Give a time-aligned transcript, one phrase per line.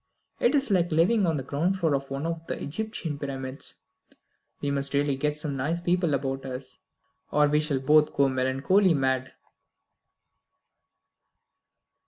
[0.39, 3.83] It is like living on the ground floor of one of the Egyptian pyramids.
[4.59, 6.79] We must really get some nice people about us,
[7.29, 9.35] or we shall both go melancholy mad."